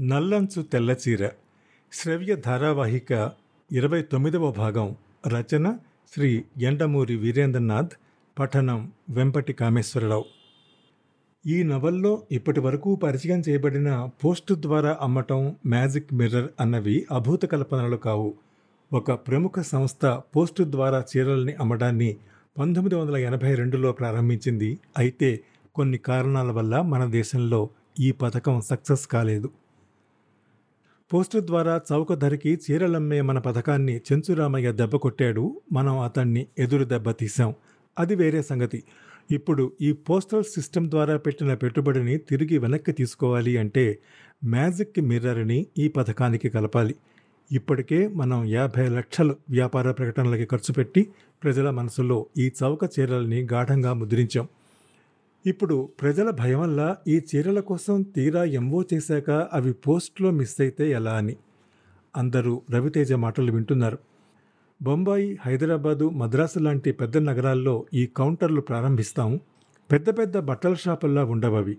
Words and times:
నల్లంచు 0.00 0.62
తెల్లచీర 0.62 1.28
శ్రవ్య 1.92 2.36
ధారావాహిక 2.36 3.30
ఇరవై 3.72 4.02
తొమ్మిదవ 4.02 4.50
భాగం. 4.50 4.96
రచన 5.28 5.76
శ్రీ 6.14 6.44
ఎండమూరి 6.60 7.16
వీరేంద్రనాథ్. 7.16 7.90
పఠనం 8.38 8.92
వెంపటి 9.10 9.52
కామేశ్వరరావు. 9.52 10.24
ఈ 11.46 11.62
నవల్లో 11.62 12.22
ఇప్పటి 12.32 12.60
వరకు 12.60 12.96
పరిచయం 12.96 13.42
చేయబడిన 13.48 14.08
పోస్టు 14.24 14.56
ద్వారా 14.60 14.98
అమ్మటం 15.00 15.56
మ్యాజిక్ 15.66 16.14
మిర్రర్ 16.14 16.48
అన్నవి 16.60 17.06
అభూత 17.10 17.44
కల్పనలు 17.44 17.96
కావు. 17.96 18.34
ఒక 18.92 19.12
ప్రముఖ 19.12 19.60
సంస్థ 19.60 20.06
పోస్టు 20.06 20.64
ద్వారా 20.70 21.04
చీరల్ని 21.16 21.52
అమ్మడాన్ని 21.52 22.16
పంతొమ్మిది 22.58 22.94
వందల 22.94 23.16
ఎనభై 23.16 23.54
రెండులో 23.54 23.92
ప్రారంభించింది. 23.92 24.78
అయితే 24.98 25.40
కొన్ని 25.74 25.98
కారణాల 25.98 26.50
వల్ల 26.50 26.80
మన 26.80 27.10
దేశంలో 27.10 27.70
ఈ 28.00 28.10
పథకం 28.10 28.60
సక్సెస్ 28.60 29.06
కాలేదు. 29.06 29.50
పోస్టర్ 31.12 31.42
ద్వారా 31.42 31.80
చౌక 31.92 32.14
ధరకి 32.14 32.58
చీరలమ్మే 32.70 33.20
మన 33.20 33.38
పథకాన్ని 33.38 33.96
చెంచురామయ్య 33.96 34.72
దెబ్బ 34.72 34.96
కొట్టాడు. 34.96 35.60
మనం 35.72 35.98
అతన్ని 35.98 36.46
ఎదురు 36.58 36.84
దెబ్బ 36.84 37.10
తీశాం. 37.10 37.54
అది 37.98 38.14
వేరే 38.14 38.42
సంగతి. 38.42 38.82
ఇప్పుడు 39.30 39.72
ఈ 39.80 39.92
పోస్టల్ 39.92 40.44
సిస్టమ్ 40.44 40.90
ద్వారా 40.90 41.16
పెట్టిన 41.16 41.54
పెట్టుబడిని 41.54 42.18
తిరిగి 42.18 42.58
వెనక్కి 42.58 42.92
తీసుకోవాలి 42.92 43.58
అంటే 43.58 43.98
మ్యాజిక్ 44.44 45.00
మిర్రర్ని 45.00 45.66
ఈ 45.78 45.88
పథకానికి 45.88 46.48
కలపాలి. 46.48 46.94
ఇప్పటికే 47.52 48.08
మనం 48.08 48.44
యాభై 48.44 48.88
లక్షలు 48.88 49.36
వ్యాపార 49.50 49.90
ప్రకటనలకి 49.90 50.44
ఖర్చు 50.44 50.72
పెట్టి 50.72 51.10
ప్రజల 51.42 51.70
మనసులో 51.70 52.26
ఈ 52.38 52.52
చౌక 52.62 52.84
చీరల్ని 52.84 53.48
గాఢంగా 53.52 53.92
ముద్రించాం. 53.92 54.48
ఇప్పుడు 55.46 55.88
ప్రజల 56.00 56.30
భయం 56.30 56.60
వల్ల 56.60 56.96
ఈ 57.08 57.20
చీరల 57.20 57.60
కోసం 57.60 58.02
తీరా 58.02 58.44
ఎంఓ 58.44 58.82
చేశాక 58.94 59.30
అవి 59.30 59.72
పోస్ట్లో 59.72 60.30
మిస్ 60.30 60.60
అయితే 60.60 60.90
ఎలా 60.90 61.12
అని. 61.12 61.36
అందరూ 62.16 62.62
రవితేజ 62.70 63.12
మాటలు 63.12 63.52
వింటున్నారు. 63.52 63.98
బొంబాయి 64.82 65.38
హైదరాబాదు 65.40 66.10
మద్రాసు 66.10 66.58
లాంటి 66.58 66.92
పెద్ద 66.92 67.16
నగరాల్లో 67.16 67.86
ఈ 67.94 68.06
కౌంటర్లు 68.06 68.60
ప్రారంభిస్తాం. 68.60 69.40
పెద్ద 69.92 70.18
పెద్ద 70.18 70.38
బట్టల 70.38 70.74
షాపుల్లా 70.74 71.24
ఉండవవి. 71.24 71.78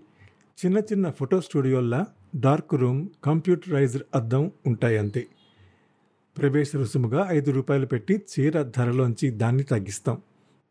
చిన్న 0.64 0.78
చిన్న 0.78 1.10
ఫోటో 1.10 1.40
స్టూడియోల్లా 1.40 2.06
డార్క్ 2.40 2.74
రూమ్ 2.74 3.08
కంప్యూటరైజ్డ్ 3.24 4.02
అద్దం 4.14 4.50
ఉంటాయంతే. 4.66 5.26
ప్రవేశ 6.38 6.76
రుసుముగా 6.76 7.26
ఐదు 7.30 7.50
రూపాయలు 7.50 7.86
పెట్టి 7.86 8.22
చీర 8.32 8.62
ధరలోంచి 8.62 9.30
దాన్ని 9.30 9.62
తగ్గిస్తాం. 9.62 10.22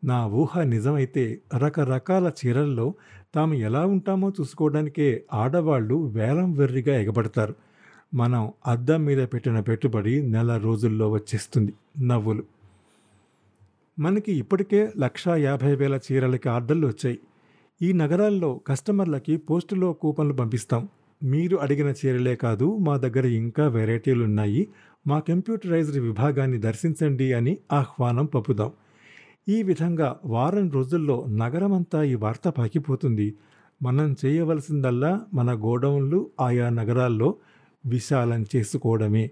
నా 0.04 0.26
ఊహ 0.26 0.62
నిజమైతే 0.62 1.40
రకరకాల 1.58 2.30
చీరల్లో 2.44 2.94
తాము 3.34 3.54
ఎలా 3.54 3.86
ఉంటామో 3.86 4.32
చూసుకోవడానికే 4.40 5.24
ఆడవాళ్ళు 5.34 5.94
వేలం 6.06 6.52
వెర్రిగా 6.52 7.00
ఎగబడతారు. 7.00 7.54
మనం 8.14 8.52
అద్దం 8.66 9.04
మీద 9.04 9.28
పెట్టిన 9.32 9.60
పెట్టుబడి 9.60 10.22
నెల 10.22 10.56
రోజుల్లో 10.56 11.10
వచ్చేస్తుంది. 11.10 11.72
నవ్వులు. 12.06 12.42
మనకి 13.98 14.32
ఇప్పటికే 14.32 14.92
లక్షా 14.98 15.36
యాభై 15.36 15.74
వేల 15.74 15.98
చీరలకి 16.12 16.48
ఆర్డర్లు 16.48 16.86
వచ్చాయి. 16.86 17.18
ఈ 17.82 17.92
నగరాల్లో 17.92 18.60
కస్టమర్లకి 18.66 19.36
పోస్టులో 19.36 19.92
కూపన్లు 19.92 20.34
పంపిస్తాం. 20.34 20.88
మీరు 21.22 21.56
అడిగిన 21.56 21.86
చీరలే 21.86 22.36
కాదు 22.36 22.76
మా 22.76 22.96
దగ్గర 22.96 23.26
ఇంకా 23.26 23.68
వెరైటీలు 23.68 24.24
ఉన్నాయి 24.24 24.68
మా 25.06 25.18
కంప్యూటరైజ్డ్ 25.18 25.98
విభాగాన్ని 25.98 26.58
దర్శించండి 26.58 27.32
అని 27.32 27.58
ఆహ్వానం 27.72 28.24
పంపుదాం 28.24 28.72
ఈ 29.48 29.62
విధంగా 29.62 30.20
వారం 30.24 30.70
రోజుల్లో 30.70 31.26
నగరమంతా 31.28 32.02
ఈ 32.02 32.14
వార్త 32.14 32.48
పాకిపోతుంది. 32.48 33.34
మనం 33.82 34.16
చేయవలసిందల్లా 34.24 35.20
మన 35.34 35.52
గోడౌన్లు 35.52 36.30
ఆయా 36.40 36.68
నగరాల్లో 36.68 37.34
విశాలం 37.86 38.44
చేసుకోవడమే. 38.56 39.30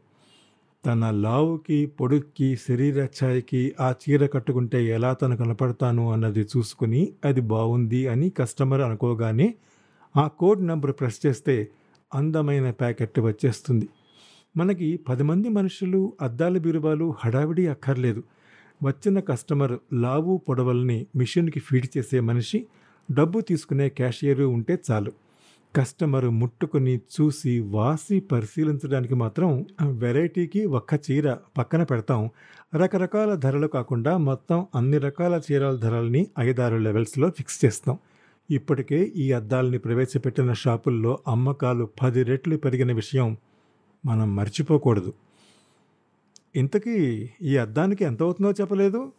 తన 0.86 1.11
లావుకి 1.11 1.86
పొడుక్కి 1.86 2.56
శరీర 2.56 3.05
ఛాయకి 3.05 3.72
ఆ 3.80 3.94
చీర 4.02 4.27
కట్టుకుంటే 4.27 4.86
ఎలా 4.86 5.12
తను 5.12 5.36
కనపడతాను 5.36 6.12
అన్నది 6.12 6.40
చూసుకుని 6.40 7.12
అది 7.24 7.40
బాగుంది 7.40 8.08
అని 8.08 8.30
కస్టమర్ 8.30 8.80
అనుకోగానే 8.80 9.55
ఆ 10.17 10.29
కోడ్ 10.29 10.67
నెంబర్ 10.67 10.92
ప్రెస్ 10.92 11.27
చేస్తే 11.27 11.68
అందమైన 12.14 12.70
ప్యాకెట్ 12.70 13.20
వచ్చేస్తుంది. 13.20 13.89
మనకి 14.56 14.96
పది 14.96 15.23
మంది 15.23 15.48
మనుషులు 15.48 16.12
అద్దాల 16.20 16.58
బీరువాలు 16.58 17.14
హడావిడి 17.18 17.67
అక్కర్లేదు. 17.67 18.23
వచ్చిన 18.83 19.20
కస్టమర్ 19.20 19.79
లావు 19.92 20.36
పొడవల్ని 20.48 21.07
మిషన్కి 21.17 21.61
ఫీడ్ 21.61 21.86
చేసే 21.98 22.20
మనిషి 22.20 22.67
డబ్బు 23.13 23.41
తీసుకునే 23.41 23.89
క్యాషియర్ 23.89 24.41
ఉంటే 24.41 24.79
చాలు. 24.91 25.13
కస్టమర్ 25.77 26.24
ముట్టుకుని 26.24 26.96
చూసి 26.96 27.61
వాసి 27.61 28.20
పరిశీలించడానికి 28.20 29.14
మాత్రం 29.14 29.67
వెరైటీకి 29.83 30.67
ఒక్క 30.67 31.01
చీర 31.11 31.36
పక్కన 31.58 31.83
పెడతాం. 31.83 32.30
రకరకాల 32.74 33.35
ధరలు 33.35 33.67
కాకుండా 33.67 34.17
మొత్తం 34.17 34.67
అన్ని 34.74 34.98
రకాల 34.98 35.41
చీరల 35.52 35.77
ధరల్ని 35.77 36.27
ఐదారు 36.39 36.77
లెవెల్స్లో 36.77 37.30
ఫిక్స్ 37.30 37.64
చేస్తాం. 37.64 37.98
ఇప్పటికే 38.51 39.02
ఈ 39.17 39.33
అద్దాలని 39.33 39.79
ప్రవేశపెట్టిన 39.79 40.52
షాపుల్లో 40.52 41.18
అమ్మకాలు 41.29 41.89
పది 42.02 42.23
రెట్లు 42.23 42.57
పెరిగిన 42.57 42.92
విషయం 42.92 43.36
మనం 44.07 44.36
మర్చిపోకూడదు. 44.36 45.12
ఇంతకీ 46.56 47.28
ఈ 47.42 47.56
అద్దానికి 47.56 48.05
ఎంత 48.05 48.22
అవుతుందో 48.22 48.52
చెప్పలేదు? 48.52 49.12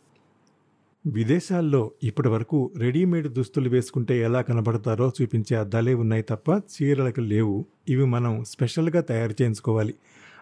విదేశాల్లో 1.06 1.92
ఇప్పటి 2.04 2.30
వరకు 2.30 2.72
రెడీమేడ్ 2.78 3.28
దుస్తులు 3.28 3.70
వేసుకుంటే 3.70 4.20
ఎలా 4.20 4.42
కనబడతారో 4.42 5.12
చూపించే 5.22 5.58
అద్దాలే 5.58 5.94
ఉన్నాయి 5.94 6.24
తప్ప 6.24 6.62
చీరలకు 6.74 7.22
లేవు. 7.22 7.66
ఇవి 7.90 8.06
మనం 8.06 8.44
స్పెషల్గా 8.44 9.02
తయారు 9.02 9.36
చేయించుకోవాలి. 9.42 9.94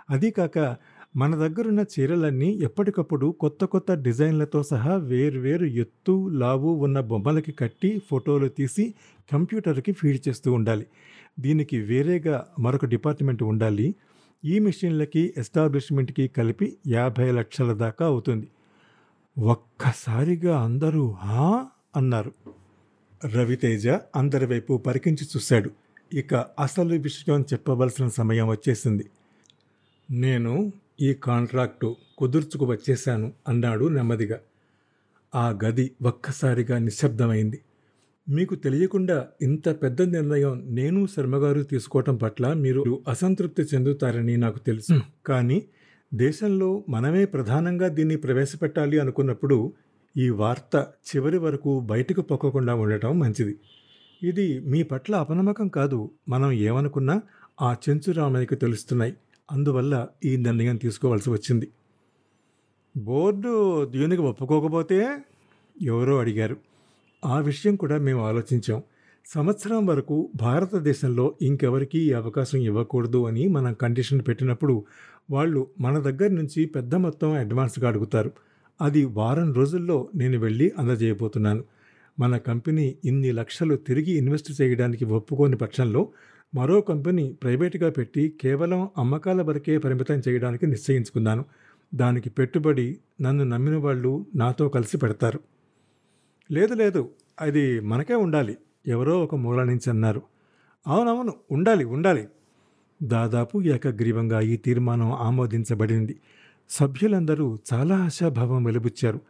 అదీ 0.09 0.31
కాక 0.31 0.75
మన 1.15 1.35
దగ్గరున్న 1.35 1.85
చీరలన్నీ 1.99 2.59
ఎప్పటికప్పుడు 2.61 3.35
కొత్త 3.39 3.65
కొత్త 3.65 3.93
డిజైన్లతో 3.93 4.63
సహా 4.63 4.95
వేరు 4.95 5.65
ఎత్తు 5.65 6.29
లావు 6.29 6.69
ఉన్న 6.73 6.99
బొమ్మలకి 6.99 7.51
కట్టి 7.51 8.01
ఫోటోలు 8.09 8.47
తీసి 8.47 8.93
కంప్యూటర్కి 9.31 9.91
ఫీడ్ 9.91 10.27
చేస్తూ 10.27 10.53
ఉండాలి. 10.53 10.85
దీనికి 11.39 11.79
వేరేగా 11.81 12.47
మరొక 12.59 12.85
డిపార్ట్మెంట్ 12.85 13.43
ఉండాలి. 13.43 13.95
ఈ 14.45 14.59
మిషన్లకి 14.59 15.33
ఎస్టాబ్లిష్మెంట్కి 15.37 16.27
కలిపి 16.27 16.77
యాభై 16.87 17.31
లక్షల 17.31 17.73
దాకా 17.73 18.05
అవుతుంది. 18.05 18.47
ఒక్కసారిగా 19.39 20.61
అందరూ 20.61 21.11
హా 21.11 21.67
అన్నారు. 21.95 22.33
రవితేజ 23.25 23.87
అందరి 23.87 24.45
వైపు 24.45 24.77
పరికించి 24.77 25.25
చూశాడు. 25.25 25.71
ఇక 26.13 26.33
అసలు 26.35 26.95
విషయం 26.95 27.41
చెప్పవలసిన 27.41 28.07
సమయం 28.07 28.47
వచ్చేసింది. 28.47 29.09
నేను 30.11 30.71
ఈ 31.01 31.13
కాంట్రాక్టు 31.13 31.95
కుదుర్చుకు 32.17 32.65
వచ్చేశాను 32.65 33.33
అన్నాడు 33.47 33.85
నెమ్మదిగా. 33.85 34.39
ఆ 35.35 35.49
గది 35.49 35.91
ఒక్కసారిగా 36.01 36.77
నిశ్శబ్దమైంది. 36.77 37.59
మీకు 38.29 38.55
తెలియకుండా 38.55 39.27
ఇంత 39.41 39.69
పెద్ద 39.69 40.01
నిర్ణయం 40.01 40.61
నేను 40.65 41.07
శర్మగారు 41.07 41.61
తీసుకోవటం 41.61 42.15
పట్ల 42.15 42.53
మీరు 42.53 43.03
అసంతృప్తి 43.07 43.61
చెందుతారని 43.61 44.37
నాకు 44.37 44.59
తెలుసు. 44.59 45.01
కానీ 45.25 45.65
దేశంలో 46.13 46.83
మనమే 46.89 47.25
ప్రధానంగా 47.25 47.87
దీన్ని 47.87 48.15
ప్రవేశపెట్టాలి 48.15 48.99
అనుకున్నప్పుడు 48.99 49.73
ఈ 50.17 50.29
వార్త 50.29 50.87
చివరి 51.09 51.37
వరకు 51.37 51.79
బయటకు 51.79 52.21
పొక్కకుండా 52.21 52.75
ఉండటం 52.75 53.19
మంచిది. 53.19 53.55
ఇది 54.23 54.59
మీ 54.59 54.83
పట్ల 54.83 55.15
అపనమ్మకం 55.15 55.67
కాదు. 55.67 56.11
మనం 56.29 56.51
ఏమనుకున్నా 56.51 57.21
ఆ 57.61 57.75
చెంచురామయ్యకు 57.89 58.55
తెలుస్తున్నాయి. 58.55 59.13
అందువల్ల 59.51 60.07
ఈ 60.25 60.37
నిర్ణయం 60.37 60.75
తీసుకోవాల్సి 60.75 61.29
వచ్చింది. 61.29 61.67
బోర్డు 62.97 63.85
దీనికి 63.85 64.21
ఒప్పుకోకపోతే 64.21 65.17
ఎవరో 65.81 66.19
అడిగారు. 66.19 66.68
ఆ 67.25 67.39
విషయం 67.39 67.75
కూడా 67.75 67.97
మేము 67.97 68.27
ఆలోచించాం. 68.27 68.83
సంవత్సరం 69.25 69.85
వరకు 69.85 70.29
భారతదేశంలో 70.35 71.35
ఇంకెవరికీ 71.41 71.99
ఈ 71.99 72.13
అవకాశం 72.13 72.59
ఇవ్వకూడదు 72.59 73.27
అని 73.27 73.47
మనం 73.47 73.73
కండిషన్ 73.73 74.21
పెట్టినప్పుడు 74.27 74.85
వాళ్ళు 75.31 75.67
మన 75.79 75.99
దగ్గర 75.99 76.31
నుంచి 76.31 76.65
పెద్ద 76.65 76.95
మొత్తం 76.95 77.31
అడ్వాన్స్గా 77.31 77.87
అడుగుతారు. 77.87 78.31
అది 78.81 79.05
వారం 79.05 79.53
రోజుల్లో 79.53 80.09
నేను 80.15 80.39
వెళ్ళి 80.39 80.71
అందజేయబోతున్నాను. 80.77 81.63
మన 82.19 82.37
కంపెనీ 82.37 82.95
ఇన్ని 83.05 83.31
లక్షలు 83.31 83.75
తిరిగి 83.75 84.11
ఇన్వెస్ట్ 84.11 84.61
చేయడానికి 84.61 85.05
ఒప్పుకోని 85.05 85.57
పక్షంలో 85.57 86.09
మరో 86.55 86.81
కంపెనీ 86.81 87.33
ప్రైవేటుగా 87.43 87.89
పెట్టి 87.89 88.33
కేవలం 88.41 88.89
అమ్మకాల 88.97 89.41
వరకే 89.41 89.77
పరిమితం 89.77 90.21
చేయడానికి 90.27 90.67
నిశ్చయించుకున్నాను. 90.67 91.45
దానికి 91.95 92.29
పెట్టుబడి 92.29 92.97
నన్ను 93.21 93.43
నమ్మిన 93.43 93.75
వాళ్ళు 93.75 94.25
నాతో 94.35 94.69
కలిసి 94.69 94.97
పెడతారు. 94.97 95.39
లేదు 96.51 96.73
లేదు. 96.73 97.09
అది 97.41 97.79
మనకే 97.79 98.15
ఉండాలి. 98.15 98.57
ఎవరో 98.87 99.23
ఒక 99.23 99.35
మూల 99.35 99.63
నుంచి 99.63 99.89
అన్నారు. 99.89 100.21
అవునవును 100.87 101.33
ఉండాలి 101.51 101.85
ఉండాలి. 101.85 102.27
దాదాపు 103.03 103.61
ఏకగ్రీవంగా 103.61 104.39
ఈ 104.39 104.57
తీర్మానం 104.57 105.11
ఆమోదించబడింది. 105.11 106.19
సభ్యులందరూ 106.69 107.57
చాలా 107.73 107.97
ఆశాభావం 107.97 108.63
వెలుబుచ్చారు. 108.63 109.21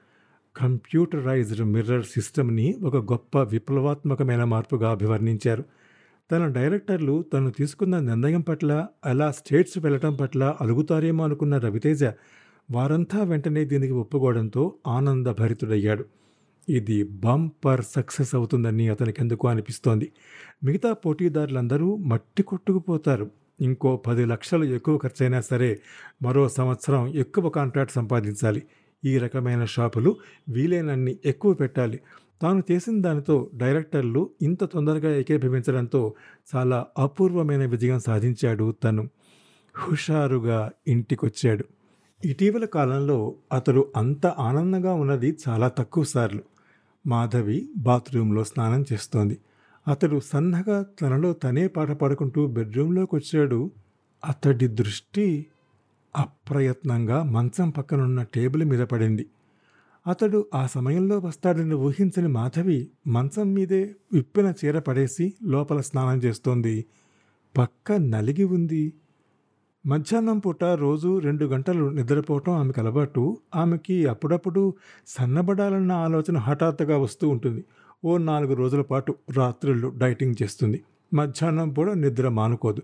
కంప్యూటరైజ్డ్ 0.57 1.63
మిర్రర్ 1.63 2.06
సిస్టమ్ని 2.06 2.77
ఒక 2.83 2.98
గొప్ప 2.98 3.39
విప్లవాత్మకమైన 3.39 4.44
మార్పుగా 4.44 4.92
అభివర్ణించారు. 4.92 5.63
తన 6.31 6.48
డైరెక్టర్లు 6.48 7.24
తను 7.33 7.51
తీసుకున్న 7.51 8.00
నిర్ణయం 8.00 8.42
పట్ల 8.42 8.88
అలా 9.06 9.31
స్టేట్స్ 9.31 9.77
వెళ్ళటం 9.80 10.15
పట్ల 10.15 10.56
అలుగుతారేమో 10.62 11.24
అనుకున్న 11.24 11.57
రవితేజ 11.57 12.04
వారంతా 12.72 13.24
వెంటనే 13.24 13.65
దీనికి 13.65 13.94
ఒప్పుకోవడంతో 13.94 14.75
ఆనందభరితుడయ్యాడు. 14.88 16.06
ఇది 16.69 17.03
బంపర్ 17.03 17.81
సక్సెస్ 17.85 18.35
అవుతుందని 18.35 18.89
అతనికి 18.89 19.21
ఎందుకు 19.21 19.47
అనిపిస్తోంది. 19.47 20.11
మిగతా 20.63 20.94
పోటీదారులందరూ 20.94 21.95
మట్టి 21.95 22.44
కొట్టుకుపోతారు. 22.44 23.31
ఇంకో 23.61 23.97
పది 23.97 24.25
లక్షలు 24.25 24.63
ఎక్కువ 24.63 24.97
ఖర్చైనా 24.97 25.41
సరే 25.41 25.79
మరో 26.21 26.50
సంవత్సరం 26.50 27.07
ఎక్కువ 27.07 27.50
కాంట్రాక్ట్ 27.50 27.95
సంపాదించాలి. 27.95 28.63
ఈ 29.06 29.17
రకమైన 29.17 29.65
షాపులు 29.65 30.15
వీలైనన్ని 30.50 31.17
ఎక్కువ 31.25 31.53
పెట్టాలి. 31.53 32.00
తాను 32.41 32.63
చేసిన 32.71 33.01
దానితో 33.01 33.50
డైరెక్టర్లు 33.55 34.29
ఇంత 34.41 34.63
తొందరగా 34.63 35.15
ఏకీభవించడంతో 35.15 36.13
చాలా 36.55 36.85
అపూర్వమైన 36.97 37.65
విజయం 37.65 38.00
సాధించాడు 38.00 38.75
తను. 38.83 39.09
హుషారుగా 39.77 40.71
ఇంటికొచ్చాడు. 40.88 41.65
ఇటీవల 42.25 42.66
కాలంలో 42.66 43.36
అతడు 43.54 43.92
అంత 43.95 44.25
ఆనందంగా 44.27 44.94
ఉన్నది 44.94 45.38
చాలా 45.50 45.68
తక్కువ 45.68 46.04
సార్లు. 46.04 46.42
మాధవి 47.07 47.69
బాత్రూంలో 47.77 48.44
స్నానం 48.44 48.86
చేస్తోంది. 48.94 49.38
అతడు 49.88 50.19
సన్నగా 50.19 50.86
తనలో 51.01 51.33
తనే 51.33 51.68
పాట 51.68 51.92
పాడుకుంటూ 51.92 52.48
బెడ్రూంలోకి 52.48 53.16
వచ్చాడు. 53.16 53.71
అతడి 54.25 54.68
దృష్టి 54.68 55.45
అప్రయత్నంగా 56.16 57.24
మంచం 57.24 57.69
పక్కనున్న 57.69 58.24
టేబుల్ 58.24 58.63
మీద 58.63 58.80
పడింది. 58.80 59.25
అతడు 60.07 60.45
ఆ 60.54 60.68
సమయంలో 60.68 61.19
వస్తాడని 61.19 61.75
ఊహించని 61.75 62.27
మాధవి 62.27 62.88
మంచం 63.07 63.54
మీదే 63.54 63.95
విప్పిన 64.13 64.54
చీర 64.65 64.80
పడేసి 64.80 65.33
లోపల 65.44 65.81
స్నానం 65.81 66.19
చేస్తోంది. 66.19 66.86
పక్క 67.57 67.92
నలిగి 67.92 68.44
ఉంది. 68.44 68.94
మధ్యాహ్నం 69.85 70.39
పూట 70.39 70.63
రోజు 70.63 71.19
రెండు 71.19 71.45
గంటలు 71.45 71.89
నిద్రపోవటం 71.89 72.53
ఆమెకు 72.53 72.81
అలవాటు. 72.81 73.37
ఆమెకి 73.55 74.07
అప్పుడప్పుడు 74.07 74.73
సన్నబడాలన్న 75.07 75.91
ఆలోచన 75.91 76.37
హఠాత్తుగా 76.37 76.97
వస్తూ 76.97 77.29
ఉంటుంది. 77.29 77.63
ఓ 78.05 78.17
నాలుగు 78.17 78.53
రోజుల 78.53 78.81
పాటు 78.81 79.15
రాత్రుళ్ళు 79.37 79.93
డైటింగ్ 79.97 80.35
చేస్తుంది. 80.43 80.83
మధ్యాహ్నం 81.13 81.73
కూడా 81.73 81.93
నిద్ర 81.93 82.29
మానుకోదు. 82.29 82.81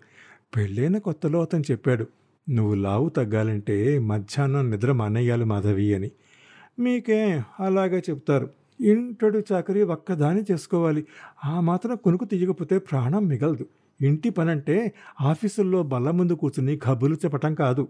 పెళ్ళైన 0.56 0.98
కొత్తలో 0.98 1.42
అతను 1.42 1.64
చెప్పాడు 1.72 2.06
నువ్వు 2.50 2.76
లావు 2.76 3.10
తగ్గాలంటే 3.10 4.00
మధ్యాహ్నం 4.00 4.72
నిద్ర 4.72 4.92
మానేయాలి 4.92 5.46
మాధవి 5.46 5.96
అని. 5.96 6.12
మీకే 6.80 7.42
అలాగే 7.60 8.02
చెప్తారు. 8.10 8.50
ఇంటడు 8.82 9.44
చాకరీ 9.52 9.82
ఒక్కదాని 9.82 10.44
చేసుకోవాలి. 10.52 11.06
ఆ 11.46 11.60
మాత్రం 11.60 11.96
కొనుక్కు 11.96 12.28
తీయకపోతే 12.28 12.78
ప్రాణం 12.78 13.28
మిగలదు. 13.28 13.66
ఇంటి 14.02 14.30
పనంటే 14.30 14.94
ఆఫీసుల్లో 15.22 15.84
బల్ల 15.84 16.12
ముందు 16.12 16.34
కూర్చుని 16.34 16.78
కబులు 16.78 17.16
చెప్పటం 17.16 17.56
కాదు. 17.56 17.88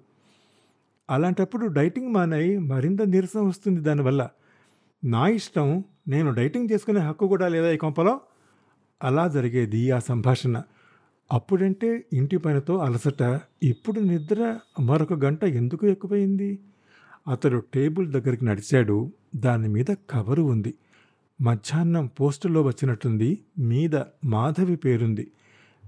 అలాంటప్పుడు 1.10 1.66
డైటింగ్ 1.66 2.14
మానై 2.14 2.58
మరింత 2.58 3.02
నీరసం 3.02 3.48
వస్తుంది 3.48 3.82
దానివల్ల. 3.82 4.30
నా 5.04 5.28
ఇష్టం 5.28 5.84
నేను 6.08 6.34
డైటింగ్ 6.34 6.70
చేసుకునే 6.72 7.00
హక్కు 7.00 7.28
కూడా 7.28 7.48
లేదా 7.48 7.72
ఈ 7.72 7.78
కొంపలో? 7.78 8.22
అలా 9.04 9.28
జరిగేది 9.28 9.92
ఆ 9.92 10.00
సంభాషణ. 10.00 10.62
అప్పుడంటే 11.34 12.06
ఇంటి 12.14 12.38
పనితో 12.38 12.78
అలసట 12.78 13.40
ఇప్పుడు 13.64 14.00
నిద్ర 14.00 14.60
మరొక 14.80 15.14
గంట 15.14 15.44
ఎందుకు 15.44 15.88
ఎక్కువైంది? 15.88 16.60
అతడు 17.32 17.64
టేబుల్ 17.74 18.12
దగ్గరికి 18.12 18.46
నడిచాడు. 18.46 19.12
దాని 19.36 19.68
మీద 19.68 19.86
కవరు 20.10 20.44
ఉంది. 20.44 20.74
మధ్యాహ్నం 21.42 22.10
పోస్టులో 22.20 22.62
వచ్చినట్టుంది. 22.62 23.40
మీద 23.60 24.02
మాధవి 24.26 24.76
పేరుంది. 24.76 25.32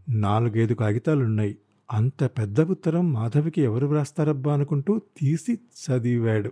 నాలుగైదు 0.09 0.73
కాగితాలున్నాయి. 0.73 1.57
అంత 1.91 2.23
పెద్ద 2.23 2.61
ఉత్తరం 2.61 3.13
మాధవికి 3.13 3.61
ఎవరు 3.61 3.87
వ్రాస్తారబ్బా 3.87 4.53
అనుకుంటూ 4.53 4.99
తీసి 4.99 5.53
చదివాడు. 5.53 6.51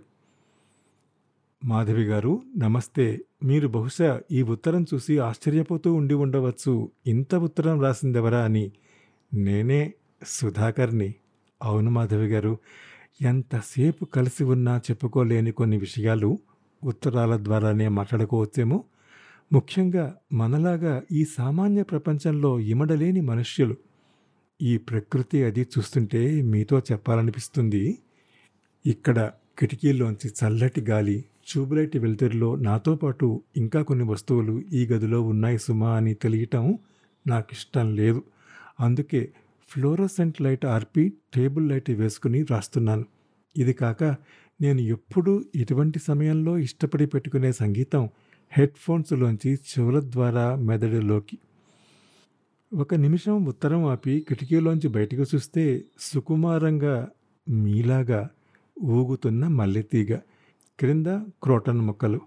మాధవి 1.64 2.04
గారు 2.04 2.42
నమస్తే 2.58 3.20
మీరు 3.44 3.68
బహుశా 3.68 4.20
ఈ 4.32 4.42
ఉత్తరం 4.42 4.86
చూసి 4.94 5.18
ఆశ్చర్యపోతూ 5.18 5.94
ఉండి 5.94 6.14
ఉండవచ్చు. 6.14 6.90
ఇంత 7.06 7.34
ఉత్తరం 7.34 7.82
రాసిందెవరా 7.82 8.38
అని. 8.38 8.72
నేనే 9.34 9.92
సుధాకర్ని. 10.26 11.14
అవును 11.62 11.90
మాధవి 11.90 12.26
గారు 12.26 12.58
ఎంతసేపు 13.22 14.04
కలిసి 14.04 14.44
ఉన్నా 14.44 14.78
చెప్పుకోలేని 14.78 15.52
కొన్ని 15.52 15.76
విషయాలు 15.76 16.38
ఉత్తరాల 16.84 17.44
ద్వారానే 17.44 17.88
మాట్లాడుకోవచ్చేమో. 17.88 18.84
ముఖ్యంగా 19.52 20.14
మనలాగా 20.32 21.02
ఈ 21.12 21.24
సామాన్య 21.24 21.82
ప్రపంచంలో 21.82 22.60
ఇమడలేని 22.60 23.20
మనుష్యులు. 23.20 23.76
ఈ 24.62 24.76
ప్రకృతి 24.76 25.44
అది 25.44 25.62
చూస్తుంటే 25.62 26.42
మీతో 26.42 26.78
చెప్పాలనిపిస్తుంది. 26.78 27.98
ఇక్కడ 28.86 29.30
కిటికీల్లోంచి 29.58 30.28
చల్లటి 30.38 30.80
గాలి 30.80 31.24
ట్యూబ్లైట్ 31.48 31.96
వెలుతురులో 31.96 32.56
నాతో 32.56 32.94
పాటు 32.94 33.42
ఇంకా 33.56 33.82
కొన్ని 33.82 34.04
వస్తువులు 34.04 34.62
ఈ 34.72 34.86
గదిలో 34.86 35.22
ఉన్నాయి 35.22 35.58
సుమా 35.58 35.96
అని 35.96 36.14
తెలియటం 36.14 36.78
నాకు 37.26 37.48
ఇష్టం 37.52 37.94
లేదు. 37.94 38.22
అందుకే 38.80 39.32
ఫ్లోరోసెంట్ 39.70 40.42
లైట్ 40.42 40.66
ఆర్పి 40.66 41.12
టేబుల్ 41.34 41.68
లైట్ 41.68 41.90
వేసుకుని 41.90 42.42
రాస్తున్నాను. 42.42 43.06
ఇది 43.56 43.72
కాక 43.72 44.04
నేను 44.60 44.80
ఎప్పుడూ 44.80 45.44
ఎటువంటి 45.54 45.98
సమయంలో 45.98 46.58
ఇష్టపడి 46.58 47.06
పెట్టుకునే 47.06 47.52
సంగీతం 47.52 48.10
హెడ్ 48.50 48.76
ఫోన్స్లోంచి 48.76 49.54
చెవుల 49.54 50.00
ద్వారా 50.00 50.54
మెదడులోకి. 50.54 51.38
ఒక 52.74 52.94
నిమిషం 52.94 53.44
ఉత్తరం 53.44 53.84
ఆపి 53.84 54.26
కిటికీలోంచి 54.28 54.88
బయటకు 54.88 55.22
చూస్తే 55.22 55.84
సుకుమారంగా 56.00 57.08
మీలాగా 57.48 58.28
ఊగుతున్న 58.84 59.48
మల్లెతీగ 59.48 60.16
క్రింద 60.80 61.06
క్రోటన్ 61.42 61.80
మొక్కలు. 61.80 62.20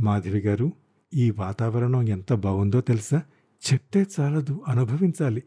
మాధవి 0.00 0.38
గారు 0.38 0.72
ఈ 1.14 1.30
వాతావరణం 1.30 2.08
ఎంత 2.08 2.32
బాగుందో 2.32 2.80
తెలుసా? 2.80 3.22
చెప్తే 3.62 4.06
చాలదు 4.20 4.60
అనుభవించాలి. 4.68 5.42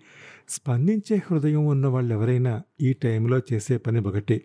స్పందించే 0.50 1.22
హృదయం 1.32 1.66
ఉన్న 1.66 1.88
వాళ్ళు 1.88 2.14
ఎవరైనా 2.14 2.62
ఈ 2.82 2.94
టైంలో 2.94 3.40
చేసే 3.54 3.78
పని 3.78 4.00
ఒకటే. 4.00 4.42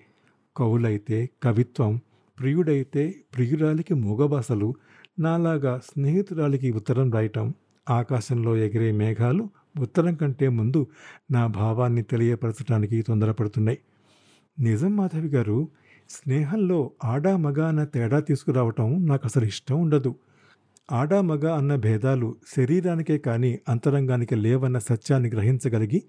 కవులైతే 0.56 1.30
కవిత్వం 1.42 2.00
ప్రియుడైతే 2.38 3.14
ప్రియురాలికి 3.34 3.94
మూగభాషలు 3.94 4.74
నాలాగా 5.18 5.80
స్నేహితురాలికి 5.84 6.70
ఉత్తరం 6.70 7.12
రాయటం 7.12 7.46
ఆకాశంలో 7.86 8.56
ఎగిరే 8.56 8.92
మేఘాలు 8.92 9.44
ఉత్తరం 9.80 10.14
కంటే 10.14 10.48
ముందు 10.48 10.86
నా 11.30 11.46
భావాన్ని 11.46 12.02
తెలియపరచడానికి 12.02 13.02
తొందరపడుతున్నాయి. 13.02 13.78
నిజం 14.58 14.96
మాధవి 14.96 15.28
గారు 15.28 15.68
స్నేహంలో 16.10 16.90
ఆడా 17.04 17.36
మగ 17.36 17.60
అన్న 17.60 17.84
తేడా 17.84 18.20
తీసుకురావటం 18.20 19.06
నాకు 19.06 19.22
అసలు 19.24 19.44
ఇష్టం 19.44 19.76
ఉండదు. 19.80 20.12
ఆడా 20.92 21.20
మగ 21.20 21.46
అన్న 21.50 21.76
భేదాలు 21.76 22.28
శరీరానికే 22.56 23.18
కానీ 23.18 23.58
అంతరంగానికి 23.68 24.34
లేవన్న 24.34 24.78
సత్యాన్ని 24.78 25.28
గ్రహించగలిగి 25.28 26.00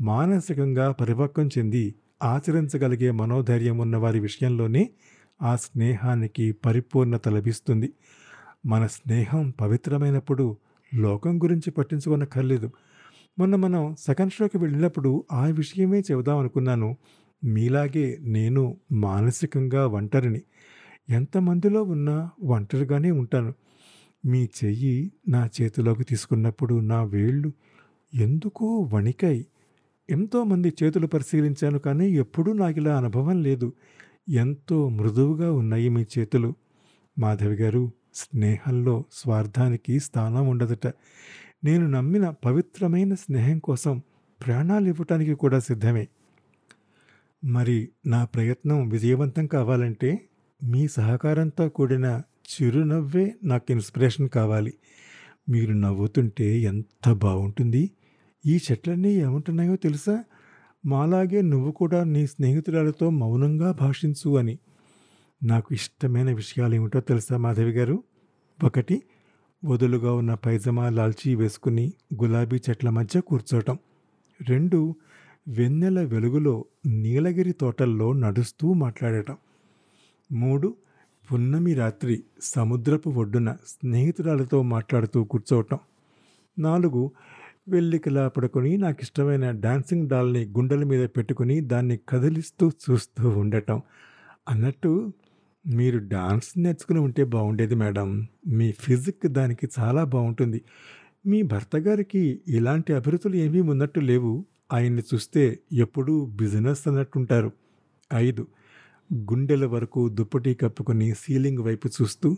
మానసికంగా 0.00 0.92
పరిపక్వం 0.92 1.48
చెంది 1.58 1.84
ఆచరించగలిగే 2.22 3.10
మనోధైర్యం 3.10 3.78
ఉన్న 3.78 3.96
వారి 3.96 4.20
విషయంలోనే 4.20 4.82
ఆ 5.42 5.56
స్నేహానికి 5.56 6.52
పరిపూర్ణత 6.64 7.28
లభిస్తుంది. 7.28 7.88
మన 8.66 8.86
స్నేహం 8.86 9.50
పవిత్రమైనప్పుడు 9.60 10.56
లోకం 10.94 11.42
గురించి 11.42 11.70
పట్టించుకోనక్కర్లేదు. 11.70 12.70
మొన్న 13.38 13.56
మనం 13.56 13.96
సెకండ్ 13.98 14.32
షోకి 14.32 14.58
వెళ్ళినప్పుడు 14.58 15.24
ఆ 15.32 15.44
విషయమే 15.46 16.00
చెబుదాం 16.00 16.38
అనుకున్నాను. 16.38 16.96
మీలాగే 17.44 18.18
నేను 18.20 18.76
మానసికంగా 18.92 19.86
ఒంటరిని. 19.86 20.42
ఎంతమందిలో 21.10 21.82
ఉన్నా 21.82 22.30
ఒంటరిగానే 22.42 23.10
ఉంటాను. 23.10 23.54
మీ 24.26 24.48
చెయ్యి 24.64 25.12
నా 25.28 25.48
చేతిలోకి 25.62 26.04
తీసుకున్నప్పుడు 26.04 26.80
నా 26.80 27.02
వేళ్ళు 27.02 27.52
ఎందుకో 28.14 28.66
వణికాయి. 28.92 29.46
ఎంతోమంది 30.10 30.72
చేతులు 30.82 31.06
పరిశీలించాను 31.06 31.78
కానీ 31.78 32.10
ఎప్పుడూ 32.10 32.52
నాకు 32.52 32.78
ఇలా 32.78 32.96
అనుభవం 32.96 33.42
లేదు. 33.42 33.72
ఎంతో 34.28 34.88
మృదువుగా 34.88 35.52
ఉన్నాయి 35.52 35.88
మీ 35.88 36.04
చేతులు. 36.18 36.54
మాధవి 37.18 37.54
గారు 37.54 37.92
స్నేహంలో 38.14 39.04
స్వార్థానికి 39.12 40.00
స్థానం 40.00 40.48
ఉండదట. 40.48 40.86
నేను 41.64 41.86
నమ్మిన 41.86 42.30
పవిత్రమైన 42.30 43.14
స్నేహం 43.14 43.58
కోసం 43.58 44.02
ప్రాణాలు 44.46 44.88
ఇవ్వటానికి 44.88 45.34
కూడా 45.34 45.58
సిద్ధమే. 45.58 46.08
మరి 47.44 47.88
నా 48.06 48.24
ప్రయత్నం 48.24 48.88
విజయవంతం 48.88 49.46
కావాలంటే 49.46 50.24
మీ 50.64 50.88
సహకారంతో 50.88 51.68
కూడిన 51.68 52.22
చిరునవ్వే 52.50 53.34
నాకు 53.44 53.72
ఇన్స్పిరేషన్ 53.72 54.28
కావాలి. 54.28 54.74
మీరు 55.48 55.72
నవ్వుతుంటే 55.72 56.60
ఎంత 56.60 57.12
బాగుంటుంది 57.12 57.90
ఈ 58.46 58.58
చెట్లన్నీ 58.70 59.08
ఏముంటున్నాయో 59.08 59.76
తెలుసా? 59.76 60.24
మాలాగే 60.86 61.42
నువ్వు 61.42 61.72
కూడా 61.72 62.04
నీ 62.04 62.26
స్నేహితురాలతో 62.26 63.10
మౌనంగా 63.10 63.72
భాషించు 63.72 64.38
అని. 64.38 64.58
నాకు 65.42 65.74
ఇష్టమైన 65.74 66.34
విషయాలు 66.34 66.74
ఏమిటో 66.74 67.00
తెలుసా 67.00 67.36
మాధవి 67.36 67.70
గారు? 67.70 68.04
ఒకటి 68.64 69.02
వదులుగా 69.64 70.12
ఉన్న 70.12 70.34
పైజమా 70.34 70.88
లాల్చీ 70.88 71.34
వేసుకుని 71.34 71.92
గులాబీ 72.22 72.56
చెట్ల 72.56 72.90
మధ్య 72.90 73.20
కూర్చోటం. 73.20 73.78
రెండు 74.48 74.94
వెన్నెల 75.48 76.02
వెలుగులో 76.02 76.64
నీలగిరి 76.86 77.52
తోటల్లో 77.52 78.12
నడుస్తూ 78.12 78.72
మాట్లాడటం. 78.72 79.36
మూడు 80.32 80.76
పున్నమి 81.32 81.74
రాత్రి 81.74 82.24
సముద్రపు 82.42 83.10
ఒడ్డున 83.10 83.56
స్నేహితురాలతో 83.66 84.62
మాట్లాడుతూ 84.62 85.24
కూర్చోవటం 85.24 85.78
నాలుగు 86.58 87.10
వెల్లికిలా 87.68 88.28
పడుకొని 88.28 88.76
నాకు 88.76 88.98
ఇష్టమైన 89.02 89.50
డాన్సింగ్ 89.50 90.08
డాల్ని 90.08 90.44
గుండెల 90.44 90.84
మీద 90.84 91.08
పెట్టుకుని 91.16 91.60
దాన్ని 91.60 91.98
కదిలిస్తూ 92.08 92.70
చూస్తూ 92.90 93.28
ఉండటం. 93.28 93.82
అన్నట్టు 94.48 95.12
మీరు 95.66 95.98
డాన్స్ 95.98 96.58
నేర్చుకుని 96.58 97.00
ఉంటే 97.00 97.24
బాగుండేది 97.24 97.74
మేడం. 97.74 98.26
మీ 98.46 98.72
ఫిజిక్ 98.72 99.26
దానికి 99.26 99.68
చాలా 99.80 100.04
బాగుంటుంది. 100.04 100.62
మీ 101.26 101.42
భర్త 101.42 101.76
గారికి 101.76 102.40
ఇలాంటి 102.48 102.92
అభిరుచులు 102.92 103.36
ఏమీ 103.36 103.60
ఉన్నట్టు 103.60 104.00
లేవు. 104.00 104.44
ఆయన్ని 104.72 105.02
చూస్తే 105.14 105.58
ఎప్పుడూ 105.72 106.26
బిజినెస్ 106.26 106.88
అన్నట్టుంటారు. 106.88 107.52
ఐదు 108.14 108.46
గుండెల 109.14 109.66
వరకు 109.66 110.08
దుప్పటి 110.08 110.54
కప్పుకొని 110.54 111.14
సీలింగ్ 111.14 111.58
వైపు 111.58 111.88
చూస్తూ 111.88 112.36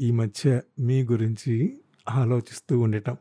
ఈ 0.00 0.10
మధ్య 0.10 0.60
మీ 0.80 1.02
గురించి 1.02 1.78
ఆలోచిస్తూ 2.10 2.80
ఉండటం. 2.80 3.16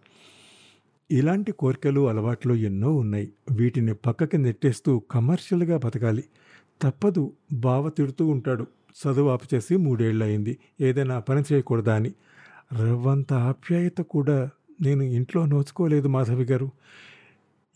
ఇలాంటి 1.12 1.52
కోరికలు 1.52 2.10
అలవాట్లు 2.10 2.54
ఎన్నో 2.54 2.96
ఉన్నాయి. 2.96 3.34
వీటిని 3.52 3.94
పక్కకి 3.94 4.38
నెట్టేస్తూ 4.38 5.00
కమర్షియల్గా 5.00 5.78
బతకాలి. 5.78 6.24
తప్పదు 6.82 7.34
బావ 7.54 7.90
తిడుతూ 7.90 8.28
ఉంటాడు. 8.28 8.68
చదువు 8.92 9.30
ఆపుచేసి 9.30 9.76
మూడేళ్ళయింది. 9.76 10.58
ఏదైనా 10.82 11.20
పని 11.20 11.44
చేయకూడదా 11.54 11.96
అని. 11.96 12.14
రవ్వంత 12.82 13.34
ఆప్యాయత 13.34 13.98
కూడా 13.98 14.50
నేను 14.82 15.04
ఇంట్లో 15.04 15.46
నోచుకోలేదు 15.46 16.08
మాధవి 16.08 16.44
గారు. 16.44 16.72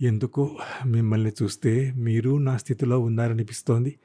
ఎందుకో 0.01 0.57
మిమ్మల్ని 0.85 1.31
చూస్తే 1.43 1.93
మీరు 1.95 2.37
నా 2.37 2.57
స్థితిలో 2.57 2.99
ఉన్నారనిపిస్తోంది. 2.99 3.95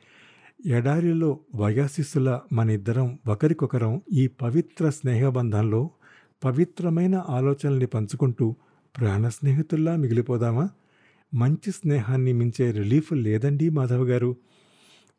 ఎడారిలో 0.66 1.38
వయాశిస్సుల 1.54 2.40
మన 2.52 2.70
ఇద్దరం 2.70 3.18
ఒకరికొకరం 3.28 4.00
ఈ 4.12 4.26
పవిత్ర 4.26 4.90
స్నేహబంధంలో 4.90 5.90
పవిత్రమైన 6.44 7.24
ఆలోచనల్ని 7.28 7.86
పంచుకుంటూ 7.86 8.56
ప్రాణ 8.98 9.28
స్నేహితుల్లా 9.28 9.96
మిగిలిపోదామా? 9.96 10.68
మంచి 11.34 11.70
స్నేహాన్ని 11.70 12.32
మించే 12.32 12.70
రిలీఫ్ 12.70 13.12
లేదండి 13.12 13.68
మాధవ్ 13.68 14.08
గారు. 14.08 14.36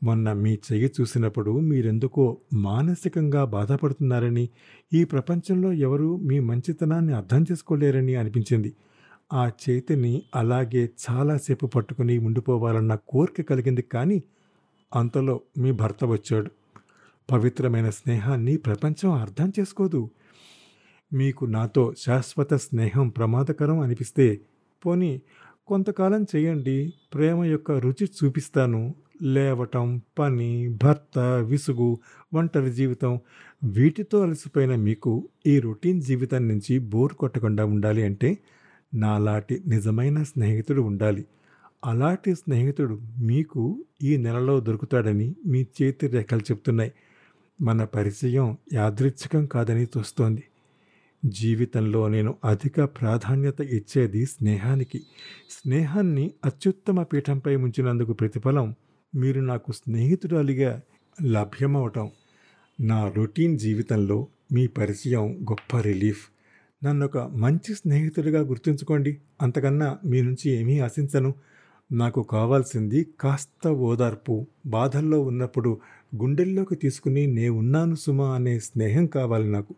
మొన్న 0.03 0.33
మీ 0.33 0.53
చెయ్యి 0.67 0.91
చూసినప్పుడు 1.01 1.51
మీరెందుకో 1.59 2.37
మానసికంగా 2.53 3.45
బాధపడుతున్నారని 3.45 4.49
ఈ 4.93 5.03
ప్రపంచంలో 5.03 5.73
ఎవరు 5.73 6.17
మీ 6.17 6.39
మంచితనాన్ని 6.39 7.13
అర్థం 7.13 7.45
చేసుకోలేరని 7.51 8.15
అనిపించింది. 8.15 8.71
ఆ 9.33 9.43
చేతిని 9.61 10.13
అలాగే 10.35 10.89
చాలాసేపు 11.03 11.65
పట్టుకుని 11.65 12.17
ఉండిపోవాలన్న 12.17 12.95
కోరిక 13.07 13.41
కలిగింది 13.41 13.81
కానీ 13.81 14.23
అంతలో 14.91 15.41
మీ 15.57 15.71
భర్త 15.71 16.05
వచ్చాడు. 16.05 16.49
పవిత్రమైన 17.31 17.89
స్నేహాన్ని 17.89 18.57
ప్రపంచం 18.57 19.11
అర్థం 19.11 19.53
చేసుకోదు. 19.59 20.09
మీకు 21.13 21.45
నాతో 21.45 21.93
శాశ్వత 21.97 22.53
స్నేహం 22.53 23.09
ప్రమాదకరం 23.09 23.79
అనిపిస్తే 23.79 24.41
పోనీ 24.85 25.21
కొంతకాలం 25.67 26.25
చేయండి 26.35 26.93
ప్రేమ 27.13 27.43
యొక్క 27.43 27.71
రుచి 27.71 28.05
చూపిస్తాను 28.19 28.81
లేవటం 29.21 30.01
పని 30.19 30.77
భర్త 30.83 31.19
విసుగు 31.19 31.99
ఒంటరి 32.33 32.71
జీవితం 32.71 33.19
వీటితో 33.63 34.21
అలసిపోయిన 34.21 34.75
మీకు 34.75 35.29
ఈ 35.47 35.59
రొటీన్ 35.59 36.01
జీవితం 36.01 36.47
నుంచి 36.47 36.79
బోర్ 36.79 37.13
కొట్టకుండా 37.13 37.65
ఉండాలి 37.65 38.03
అంటే 38.03 38.37
నాలాంటి 38.93 39.61
నిజమైన 39.67 40.23
స్నేహితుడు 40.23 40.81
ఉండాలి. 40.81 41.25
అలాంటి 41.85 42.35
స్నేహితుడు 42.35 42.99
మీకు 43.19 43.85
ఈ 44.03 44.17
నెలలో 44.17 44.59
దొరుకుతాడని 44.59 45.35
మీ 45.45 45.67
చేతి 45.81 46.07
రేఖలు 46.07 46.39
చెప్తున్నాయి. 46.39 46.91
మన 47.61 47.83
పరిచయం 47.83 48.57
యాదృచ్ఛికం 48.73 49.45
కాదని 49.45 49.83
చూస్తోంది 49.83 50.43
జీవితంలో 51.25 52.07
నేను 52.07 52.35
అధిక 52.45 52.83
ప్రాధాన్యత 52.83 53.61
ఇచ్చేది 53.61 54.25
స్నేహానికి. 54.25 54.99
స్నేహాన్ని 55.49 56.31
అత్యుత్తమ 56.45 57.03
పీఠంపై 57.03 57.55
ఉంచినందుకు 57.55 58.13
ప్రతిఫలం 58.13 58.75
మీరు 59.15 59.41
నాకు 59.41 59.71
స్నేహితురాలిగా 59.71 60.81
లభ్యమవటం 61.23 62.09
నా 62.81 63.09
రొటీన్ 63.09 63.59
జీవితంలో 63.59 64.27
మీ 64.51 64.67
పరిచయం 64.67 65.41
గొప్ప 65.41 65.79
రిలీఫ్. 65.79 66.27
నన్ను 66.85 67.05
ఒక 67.05 67.17
మంచి 67.17 67.75
స్నేహితుడిగా 67.75 68.41
గుర్తుంచుకోండి. 68.41 69.17
అంతకన్నా 69.41 69.97
మీ 70.05 70.21
నుంచి 70.21 70.49
ఏమీ 70.49 70.79
ఆశించను. 70.79 71.33
నాకు 71.91 72.23
కావాల్సింది 72.23 73.07
కాస్త 73.19 73.67
ఓదార్పు. 73.67 74.47
బాధల్లో 74.65 75.21
ఉన్నప్పుడు 75.21 75.79
గుండెల్లోకి 76.15 76.75
తీసుకుని 76.75 77.27
నే 77.27 77.49
ఉన్నాను 77.49 77.95
సుమా 77.95 78.35
అనే 78.35 78.59
స్నేహం 78.59 79.05
కావాలి 79.05 79.51
నాకు. 79.51 79.75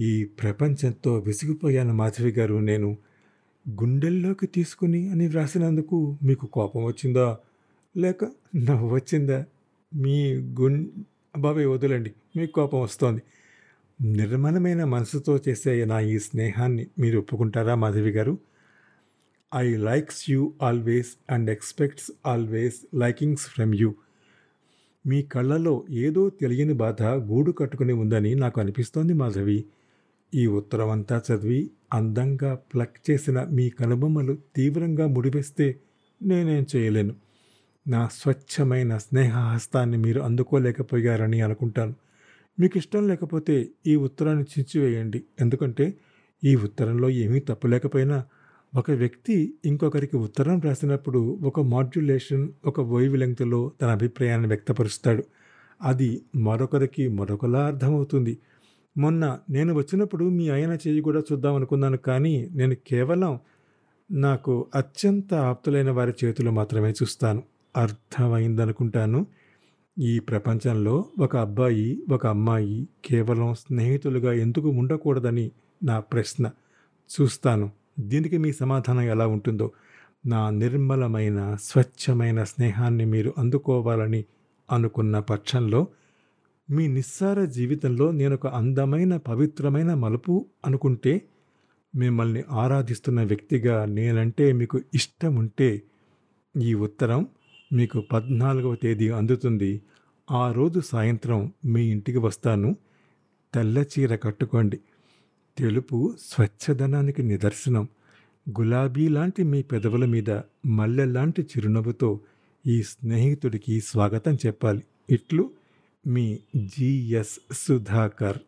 ఈ 0.00 0.24
ప్రపంచంతో 0.24 1.18
విసిగిపోయాను 1.18 1.94
మాధవి 1.94 2.30
గారు. 2.30 2.54
నేను 2.54 2.96
గుండెల్లోకి 3.68 4.46
తీసుకుని 4.46 5.08
అని 5.08 5.26
వ్రాసినందుకు 5.26 6.16
మీకు 6.22 6.46
కోపం 6.46 6.84
వచ్చిందా? 6.84 7.38
లేక 7.96 8.24
నవ్వు 8.56 8.88
వచ్చిందా 8.88 9.44
మీ 9.94 10.32
గుం 10.34 10.90
బాబాయ్ 11.38 11.66
వదిలండి 11.66 12.14
మీకు 12.36 12.52
కోపం 12.52 12.80
వస్తోంది. 12.80 13.22
నిర్మలమైన 14.00 14.84
మనసుతో 14.84 15.38
చేసే 15.48 15.84
నా 15.84 16.00
ఈ 16.00 16.18
స్నేహాన్ని 16.18 16.86
మీరు 16.98 17.18
ఒప్పుకుంటారా 17.18 17.74
మాధవి 17.74 18.10
గారు? 18.10 18.38
I 19.54 19.76
likes 19.76 20.30
you 20.30 20.52
always 20.62 21.16
and 21.30 21.50
expects 21.50 22.10
always 22.26 22.74
likings 22.94 23.46
from 23.46 23.74
you. 23.74 23.94
మీ 25.06 25.22
కళ్ళలో 25.22 25.84
ఏదో 25.90 26.30
తెలియని 26.30 26.72
బాధ 26.72 27.02
గూడు 27.02 27.52
కట్టుకుని 27.52 27.92
ఉందని 27.92 28.34
నాకు 28.34 28.60
అనిపిస్తోంది 28.60 29.12
మాధవి. 29.12 29.64
ఈ 30.34 30.46
ఉత్తరం 30.46 30.90
అంతా 30.90 31.22
చదివి 31.32 31.70
అందంగా 31.92 32.54
ప్లక్ 32.54 33.10
చేసిన 33.10 33.44
మీ 33.44 33.70
కనుబొమ్మలు 33.70 34.38
తీవ్రంగా 34.56 35.06
ముడివేస్తే 35.06 35.80
నేనేం 36.22 36.66
చేయలేను. 36.76 37.14
నా 37.86 38.08
స్వచ్ఛమైన 38.12 38.96
స్నేహహస్తాన్ని 38.96 39.98
మీరు 39.98 40.20
అందుకోలేకపోయారని 40.20 41.40
అనుకుంటాను. 41.40 41.94
మీకు 42.60 42.78
ఇష్టం 42.78 43.08
లేకపోతే 43.08 43.68
ఈ 43.86 43.96
ఉత్తరాన్ని 43.96 44.44
చించివేయండి. 44.44 45.24
ఎందుకంటే 45.40 45.94
ఈ 46.44 46.56
ఉత్తరంలో 46.56 47.10
ఏమీ 47.10 47.40
తప్పు 47.40 47.66
లేకపోయినా 47.66 48.24
ఒక 48.74 48.90
వ్యక్తి 48.90 49.54
ఇంకొకరికి 49.64 50.16
ఉత్తరం 50.16 50.60
రాసినప్పుడు 50.60 51.18
ఒక 51.44 51.60
మాడ్యులేషన్ 51.60 52.48
ఒక 52.64 52.80
వైవ్ 52.80 53.16
లెంగ్త్లో 53.16 53.72
తన 53.82 53.86
అభిప్రాయాన్ని 53.86 54.48
వ్యక్తపరుస్తాడు. 54.48 55.24
అది 55.82 56.22
మరొకరికి 56.36 57.08
మరొకలా 57.08 57.66
అర్థమవుతుంది. 57.66 58.38
మొన్న 58.98 59.38
నేను 59.50 59.74
వచ్చినప్పుడు 59.74 60.24
మీ 60.24 60.48
ఆయన 60.48 60.72
చేయి 60.72 61.00
కూడా 61.00 61.20
చూద్దాం 61.20 61.54
అనుకున్నాను 61.54 61.96
కానీ 61.96 62.48
నేను 62.52 62.74
కేవలం 62.74 63.38
నాకు 64.10 64.68
అత్యంత 64.74 65.34
ఆప్తులైన 65.34 65.90
వారి 65.90 66.14
చేతులు 66.24 66.50
మాత్రమే 66.50 66.90
చూస్తాను. 66.90 67.42
అర్థమైందనుకుంటాను. 67.76 69.26
ఈ 69.98 70.18
ప్రపంచంలో 70.18 71.04
ఒక 71.18 71.36
అబ్బాయి 71.36 72.02
ఒక 72.10 72.26
అమ్మాయి 72.26 72.88
కేవలం 73.04 73.54
స్నేహితులుగా 73.54 74.32
ఎందుకు 74.32 74.68
ఉండకూడదని 74.68 75.50
నా 75.82 76.00
ప్రశ్న. 76.00 76.50
చూస్తాను. 77.10 77.70
దీనికి 78.00 78.38
మీ 78.38 78.52
సమాధానం 78.52 79.00
ఎలా 79.00 79.26
ఉంటుందో. 79.26 79.72
నా 80.26 80.50
నిర్మలమైన 80.50 81.56
స్వచ్ఛమైన 81.62 82.44
స్నేహాన్ని 82.44 83.04
మీరు 83.04 83.34
అందుకోవాలని 83.38 84.24
అనుకున్న 84.72 85.18
పక్షంలో 85.18 85.86
మీ 86.70 86.86
నిస్సార 86.86 87.44
జీవితంలో 87.44 88.10
నేను 88.10 88.34
ఒక 88.34 88.46
అందమైన 88.46 89.16
పవిత్రమైన 89.16 89.94
మలుపు 89.94 90.46
అనుకుంటే 90.66 91.22
మిమ్మల్ని 91.94 92.44
ఆరాధిస్తున్న 92.50 93.22
వ్యక్తిగా 93.22 93.84
నేనంటే 93.84 94.52
మీకు 94.52 94.80
ఇష్టం 94.94 95.36
ఉంటే 95.36 95.82
ఈ 96.60 96.74
ఉత్తరం 96.74 97.26
మీకు 97.74 98.00
పద్నాలుగవ 98.00 98.74
తేదీ 98.74 99.08
అందుతుంది. 99.08 99.82
ఆ 100.30 100.52
రోజు 100.52 100.80
సాయంత్రం 100.80 101.52
మీ 101.64 101.82
ఇంటికి 101.82 102.18
వస్తాను. 102.18 102.76
తెల్ల 103.54 103.78
చీర 103.78 104.16
కట్టుకోండి. 104.16 104.80
తెలుపు 105.58 106.14
స్వచ్ఛదనానికి 106.20 107.22
నిదర్శనం. 107.22 107.88
గులాబీ 108.60 109.08
లాంటి 109.08 109.42
మీ 109.42 109.62
పెదవుల 109.62 110.04
మీద 110.04 110.40
మల్లె 110.66 111.04
లాంటి 111.04 111.42
చిరునవ్వుతో 111.42 112.20
ఈ 112.66 112.82
స్నేహితుడికి 112.82 113.80
స్వాగతం 113.80 114.34
చెప్పాలి. 114.34 114.82
ఇట్లు 115.10 115.50
మీ 116.06 116.38
జిఎస్ 116.56 117.40
సుధాకర్. 117.52 118.38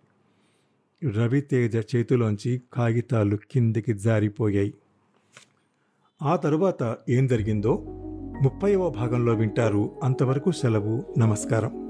రవితేజ 1.16 1.76
చేతిలోంచి 1.76 2.62
కాగితాలు 2.72 3.36
కిందికి 3.36 3.94
జారిపోయాయి. 3.94 4.74
ఆ 6.22 6.36
తరువాత 6.36 6.96
ఏం 7.08 7.26
జరిగిందో 7.26 8.02
ముప్పైవ 8.42 8.88
భాగంలో 8.88 9.34
వింటారు. 9.34 9.90
అంతవరకు 10.02 10.52
సెలవు 10.52 11.02
నమస్కారం. 11.18 11.85